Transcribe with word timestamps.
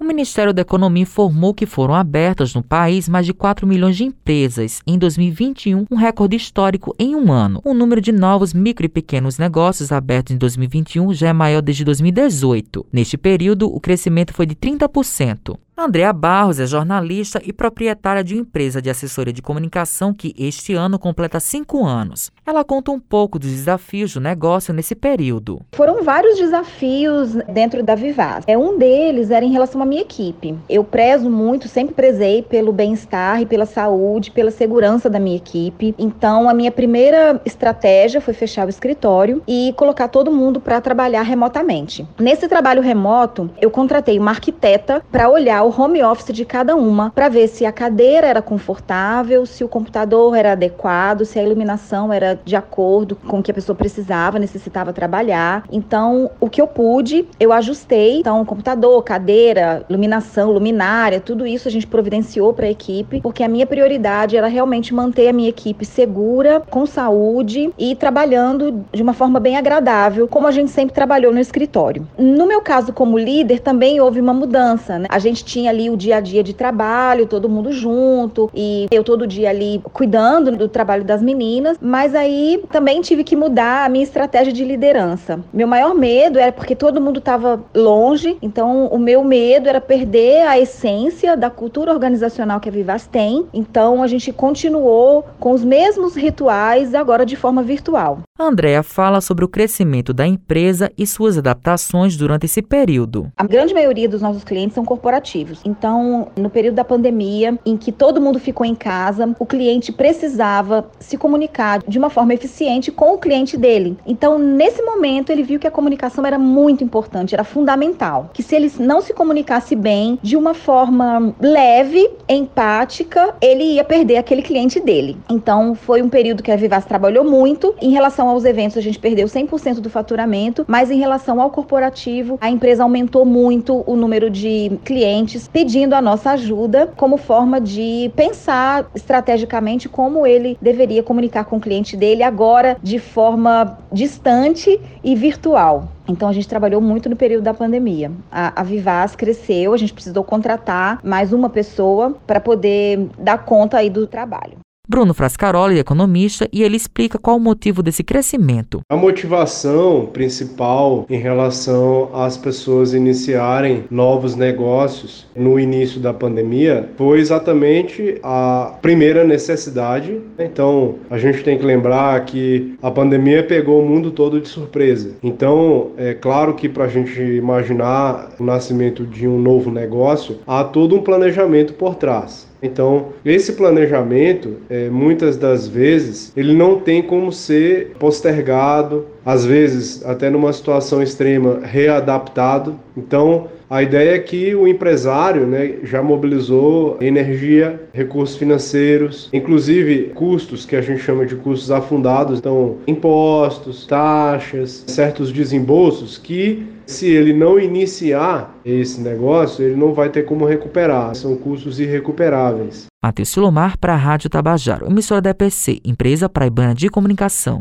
O 0.00 0.04
Ministério 0.04 0.54
da 0.54 0.62
Economia 0.62 1.02
informou 1.02 1.52
que 1.52 1.66
foram 1.66 1.94
abertas 1.94 2.54
no 2.54 2.62
país 2.62 3.06
mais 3.06 3.26
de 3.26 3.34
4 3.34 3.66
milhões 3.66 3.98
de 3.98 4.04
empresas 4.04 4.80
em 4.86 4.98
2021, 4.98 5.84
um 5.90 5.94
recorde 5.94 6.34
histórico 6.34 6.96
em 6.98 7.14
um 7.14 7.30
ano. 7.30 7.60
O 7.62 7.74
número 7.74 8.00
de 8.00 8.10
novos 8.10 8.54
micro 8.54 8.86
e 8.86 8.88
pequenos 8.88 9.36
negócios 9.36 9.92
abertos 9.92 10.34
em 10.34 10.38
2021 10.38 11.12
já 11.12 11.28
é 11.28 11.32
maior 11.34 11.60
desde 11.60 11.84
2018. 11.84 12.86
Neste 12.90 13.18
período, 13.18 13.66
o 13.66 13.78
crescimento 13.78 14.32
foi 14.32 14.46
de 14.46 14.54
30%. 14.54 15.58
Andrea 15.82 16.12
Barros 16.12 16.60
é 16.60 16.66
jornalista 16.66 17.40
e 17.42 17.54
proprietária 17.54 18.22
de 18.22 18.34
uma 18.34 18.42
empresa 18.42 18.82
de 18.82 18.90
assessoria 18.90 19.32
de 19.32 19.40
comunicação 19.40 20.12
que 20.12 20.34
este 20.38 20.74
ano 20.74 20.98
completa 20.98 21.40
cinco 21.40 21.86
anos. 21.86 22.30
Ela 22.46 22.62
conta 22.62 22.90
um 22.90 23.00
pouco 23.00 23.38
dos 23.38 23.48
desafios 23.50 24.12
do 24.12 24.20
negócio 24.20 24.74
nesse 24.74 24.94
período. 24.94 25.62
Foram 25.72 26.02
vários 26.02 26.36
desafios 26.36 27.32
dentro 27.48 27.82
da 27.82 27.94
Vivaz. 27.94 28.44
É, 28.46 28.58
um 28.58 28.76
deles 28.76 29.30
era 29.30 29.42
em 29.42 29.50
relação 29.50 29.80
à 29.80 29.86
minha 29.86 30.02
equipe. 30.02 30.54
Eu 30.68 30.84
prezo 30.84 31.30
muito, 31.30 31.66
sempre 31.66 31.94
prezei 31.94 32.42
pelo 32.42 32.74
bem-estar 32.74 33.40
e 33.40 33.46
pela 33.46 33.64
saúde, 33.64 34.32
pela 34.32 34.50
segurança 34.50 35.08
da 35.08 35.18
minha 35.18 35.38
equipe. 35.38 35.94
Então, 35.98 36.46
a 36.46 36.52
minha 36.52 36.70
primeira 36.70 37.40
estratégia 37.46 38.20
foi 38.20 38.34
fechar 38.34 38.66
o 38.66 38.70
escritório 38.70 39.42
e 39.48 39.72
colocar 39.78 40.08
todo 40.08 40.30
mundo 40.30 40.60
para 40.60 40.78
trabalhar 40.82 41.22
remotamente. 41.22 42.06
Nesse 42.18 42.46
trabalho 42.48 42.82
remoto, 42.82 43.48
eu 43.58 43.70
contratei 43.70 44.18
uma 44.18 44.32
arquiteta 44.32 45.02
para 45.10 45.30
olhar 45.30 45.62
o 45.62 45.69
o 45.70 45.82
home 45.82 46.02
office 46.02 46.32
de 46.34 46.44
cada 46.44 46.74
uma 46.74 47.10
para 47.10 47.28
ver 47.28 47.46
se 47.46 47.64
a 47.64 47.70
cadeira 47.70 48.26
era 48.26 48.42
confortável, 48.42 49.46
se 49.46 49.62
o 49.62 49.68
computador 49.68 50.36
era 50.36 50.52
adequado, 50.52 51.24
se 51.24 51.38
a 51.38 51.42
iluminação 51.42 52.12
era 52.12 52.38
de 52.44 52.56
acordo 52.56 53.14
com 53.14 53.38
o 53.38 53.42
que 53.42 53.52
a 53.52 53.54
pessoa 53.54 53.76
precisava, 53.76 54.38
necessitava 54.38 54.92
trabalhar. 54.92 55.64
Então, 55.70 56.28
o 56.40 56.50
que 56.50 56.60
eu 56.60 56.66
pude, 56.66 57.24
eu 57.38 57.52
ajustei. 57.52 58.18
Então, 58.18 58.44
computador, 58.44 59.00
cadeira, 59.04 59.84
iluminação, 59.88 60.50
luminária, 60.50 61.20
tudo 61.20 61.46
isso 61.46 61.68
a 61.68 61.70
gente 61.70 61.86
providenciou 61.86 62.52
para 62.52 62.66
a 62.66 62.70
equipe, 62.70 63.20
porque 63.20 63.44
a 63.44 63.48
minha 63.48 63.66
prioridade 63.66 64.36
era 64.36 64.48
realmente 64.48 64.92
manter 64.92 65.28
a 65.28 65.32
minha 65.32 65.50
equipe 65.50 65.84
segura, 65.84 66.60
com 66.68 66.84
saúde 66.84 67.72
e 67.78 67.94
trabalhando 67.94 68.84
de 68.92 69.02
uma 69.02 69.12
forma 69.12 69.38
bem 69.38 69.56
agradável, 69.56 70.26
como 70.26 70.48
a 70.48 70.50
gente 70.50 70.72
sempre 70.72 70.94
trabalhou 70.94 71.32
no 71.32 71.38
escritório. 71.38 72.08
No 72.18 72.46
meu 72.46 72.60
caso 72.60 72.92
como 72.92 73.16
líder, 73.16 73.60
também 73.60 74.00
houve 74.00 74.20
uma 74.20 74.34
mudança, 74.34 74.98
né? 74.98 75.06
A 75.08 75.18
gente 75.20 75.44
tinha 75.44 75.59
tinha 75.60 75.70
ali 75.70 75.90
o 75.90 75.96
dia 75.96 76.16
a 76.16 76.20
dia 76.20 76.42
de 76.42 76.54
trabalho, 76.54 77.26
todo 77.26 77.48
mundo 77.48 77.70
junto, 77.70 78.50
e 78.54 78.86
eu 78.90 79.04
todo 79.04 79.26
dia 79.26 79.50
ali 79.50 79.82
cuidando 79.92 80.52
do 80.52 80.68
trabalho 80.68 81.04
das 81.04 81.22
meninas, 81.22 81.76
mas 81.80 82.14
aí 82.14 82.62
também 82.70 83.00
tive 83.02 83.22
que 83.22 83.36
mudar 83.36 83.84
a 83.84 83.88
minha 83.88 84.02
estratégia 84.04 84.52
de 84.52 84.64
liderança. 84.64 85.40
Meu 85.52 85.68
maior 85.68 85.94
medo 85.94 86.38
era 86.38 86.50
porque 86.50 86.74
todo 86.74 87.00
mundo 87.00 87.18
estava 87.18 87.60
longe, 87.74 88.38
então 88.40 88.86
o 88.86 88.98
meu 88.98 89.22
medo 89.22 89.68
era 89.68 89.80
perder 89.80 90.46
a 90.46 90.58
essência 90.58 91.36
da 91.36 91.50
cultura 91.50 91.92
organizacional 91.92 92.58
que 92.58 92.68
a 92.68 92.72
Vivaz 92.72 93.06
tem. 93.06 93.46
Então 93.52 94.02
a 94.02 94.06
gente 94.06 94.32
continuou 94.32 95.24
com 95.38 95.52
os 95.52 95.62
mesmos 95.62 96.16
rituais, 96.16 96.94
agora 96.94 97.26
de 97.26 97.36
forma 97.36 97.62
virtual. 97.62 98.20
Andréa 98.42 98.82
fala 98.82 99.20
sobre 99.20 99.44
o 99.44 99.48
crescimento 99.48 100.12
da 100.12 100.26
empresa 100.26 100.90
e 100.96 101.06
suas 101.06 101.36
adaptações 101.36 102.16
durante 102.16 102.46
esse 102.46 102.62
período. 102.62 103.30
A 103.36 103.46
grande 103.46 103.74
maioria 103.74 104.08
dos 104.08 104.22
nossos 104.22 104.42
clientes 104.44 104.74
são 104.74 104.84
corporativos. 104.84 105.60
Então, 105.64 106.28
no 106.36 106.48
período 106.48 106.76
da 106.76 106.84
pandemia, 106.84 107.58
em 107.66 107.76
que 107.76 107.92
todo 107.92 108.20
mundo 108.20 108.38
ficou 108.38 108.64
em 108.64 108.74
casa, 108.74 109.34
o 109.38 109.44
cliente 109.44 109.92
precisava 109.92 110.88
se 110.98 111.18
comunicar 111.18 111.82
de 111.86 111.98
uma 111.98 112.08
forma 112.08 112.32
eficiente 112.32 112.90
com 112.90 113.14
o 113.14 113.18
cliente 113.18 113.56
dele. 113.56 113.96
Então, 114.06 114.38
nesse 114.38 114.82
momento, 114.82 115.30
ele 115.30 115.42
viu 115.42 115.60
que 115.60 115.66
a 115.66 115.70
comunicação 115.70 116.24
era 116.24 116.38
muito 116.38 116.82
importante, 116.82 117.34
era 117.34 117.44
fundamental. 117.44 118.30
Que 118.32 118.42
se 118.42 118.54
ele 118.54 118.72
não 118.78 119.02
se 119.02 119.12
comunicasse 119.12 119.76
bem, 119.76 120.18
de 120.22 120.36
uma 120.36 120.54
forma 120.54 121.34
leve, 121.40 122.10
empática, 122.28 123.34
ele 123.40 123.74
ia 123.74 123.84
perder 123.84 124.16
aquele 124.16 124.42
cliente 124.42 124.80
dele. 124.80 125.18
Então, 125.28 125.74
foi 125.74 126.00
um 126.00 126.08
período 126.08 126.42
que 126.42 126.50
a 126.50 126.56
Vivaz 126.56 126.84
trabalhou 126.84 127.24
muito 127.24 127.74
em 127.82 127.90
relação 127.90 128.29
aos 128.30 128.44
eventos, 128.44 128.76
a 128.76 128.80
gente 128.80 128.98
perdeu 128.98 129.26
100% 129.26 129.80
do 129.80 129.90
faturamento, 129.90 130.64
mas 130.68 130.90
em 130.90 130.98
relação 130.98 131.40
ao 131.40 131.50
corporativo, 131.50 132.38
a 132.40 132.50
empresa 132.50 132.82
aumentou 132.82 133.24
muito 133.24 133.84
o 133.86 133.96
número 133.96 134.30
de 134.30 134.78
clientes 134.84 135.48
pedindo 135.48 135.94
a 135.94 136.02
nossa 136.02 136.30
ajuda 136.30 136.92
como 136.96 137.16
forma 137.16 137.60
de 137.60 138.10
pensar 138.16 138.90
estrategicamente 138.94 139.88
como 139.88 140.26
ele 140.26 140.56
deveria 140.60 141.02
comunicar 141.02 141.44
com 141.44 141.56
o 141.56 141.60
cliente 141.60 141.96
dele 141.96 142.22
agora 142.22 142.76
de 142.82 142.98
forma 142.98 143.78
distante 143.92 144.80
e 145.02 145.14
virtual. 145.14 145.88
Então 146.08 146.28
a 146.28 146.32
gente 146.32 146.48
trabalhou 146.48 146.80
muito 146.80 147.08
no 147.08 147.16
período 147.16 147.44
da 147.44 147.54
pandemia. 147.54 148.10
A, 148.30 148.60
a 148.60 148.64
Vivaz 148.64 149.14
cresceu, 149.14 149.72
a 149.72 149.76
gente 149.76 149.92
precisou 149.92 150.24
contratar 150.24 150.98
mais 151.04 151.32
uma 151.32 151.48
pessoa 151.48 152.16
para 152.26 152.40
poder 152.40 153.08
dar 153.18 153.44
conta 153.44 153.78
aí 153.78 153.88
do 153.88 154.06
trabalho. 154.06 154.58
Bruno 154.90 155.14
Frascaroli 155.14 155.76
é 155.76 155.78
economista 155.78 156.48
e 156.52 156.64
ele 156.64 156.76
explica 156.76 157.16
qual 157.16 157.36
o 157.36 157.40
motivo 157.40 157.80
desse 157.80 158.02
crescimento. 158.02 158.80
A 158.90 158.96
motivação 158.96 160.06
principal 160.12 161.06
em 161.08 161.16
relação 161.16 162.10
às 162.12 162.36
pessoas 162.36 162.92
iniciarem 162.92 163.84
novos 163.88 164.34
negócios 164.34 165.28
no 165.36 165.60
início 165.60 166.00
da 166.00 166.12
pandemia 166.12 166.88
foi 166.96 167.20
exatamente 167.20 168.18
a 168.20 168.78
primeira 168.82 169.22
necessidade. 169.22 170.20
Então, 170.36 170.96
a 171.08 171.18
gente 171.18 171.44
tem 171.44 171.56
que 171.56 171.64
lembrar 171.64 172.24
que 172.24 172.76
a 172.82 172.90
pandemia 172.90 173.44
pegou 173.44 173.80
o 173.80 173.88
mundo 173.88 174.10
todo 174.10 174.40
de 174.40 174.48
surpresa. 174.48 175.14
Então, 175.22 175.92
é 175.96 176.14
claro 176.14 176.54
que 176.54 176.68
para 176.68 176.86
a 176.86 176.88
gente 176.88 177.22
imaginar 177.22 178.30
o 178.40 178.42
nascimento 178.42 179.06
de 179.06 179.28
um 179.28 179.38
novo 179.38 179.70
negócio, 179.70 180.38
há 180.44 180.64
todo 180.64 180.96
um 180.96 181.00
planejamento 181.00 181.74
por 181.74 181.94
trás. 181.94 182.49
Então, 182.62 183.08
esse 183.24 183.52
planejamento, 183.52 184.56
é, 184.68 184.90
muitas 184.90 185.36
das 185.36 185.66
vezes, 185.66 186.32
ele 186.36 186.54
não 186.54 186.78
tem 186.78 187.02
como 187.02 187.32
ser 187.32 187.92
postergado, 187.98 189.06
às 189.24 189.44
vezes, 189.44 190.04
até 190.04 190.30
numa 190.30 190.52
situação 190.52 191.02
extrema, 191.02 191.60
readaptado. 191.62 192.78
Então, 192.96 193.48
a 193.70 193.82
ideia 193.82 194.16
é 194.16 194.18
que 194.18 194.52
o 194.54 194.66
empresário 194.66 195.46
né, 195.46 195.76
já 195.84 196.02
mobilizou 196.02 196.96
energia, 197.00 197.80
recursos 197.92 198.36
financeiros, 198.36 199.28
inclusive 199.32 200.10
custos 200.14 200.66
que 200.66 200.74
a 200.74 200.82
gente 200.82 201.00
chama 201.00 201.24
de 201.24 201.36
custos 201.36 201.70
afundados, 201.70 202.40
então 202.40 202.78
impostos, 202.86 203.86
taxas, 203.86 204.84
certos 204.88 205.32
desembolsos 205.32 206.18
que 206.18 206.66
se 206.84 207.06
ele 207.06 207.32
não 207.32 207.60
iniciar 207.60 208.52
esse 208.64 209.00
negócio, 209.00 209.64
ele 209.64 209.76
não 209.76 209.94
vai 209.94 210.08
ter 210.08 210.24
como 210.24 210.44
recuperar. 210.44 211.14
São 211.14 211.36
custos 211.36 211.78
irrecuperáveis. 211.78 212.86
Matheus 213.00 213.28
Silomar 213.28 213.78
para 213.78 213.94
a 213.94 213.96
Rádio 213.96 214.28
Tabajaro, 214.28 214.86
emissora 214.86 215.22
da 215.22 215.30
EPC, 215.30 215.80
empresa 215.84 216.28
praibana 216.28 216.74
de 216.74 216.88
comunicação. 216.88 217.60